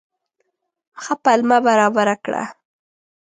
[1.01, 2.43] ښه پلمه برابره کړه.